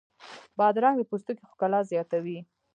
[0.57, 2.39] بادرنګ د پوستکي ښکلا زیاتوي.